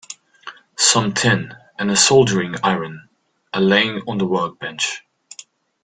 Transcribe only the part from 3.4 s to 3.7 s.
are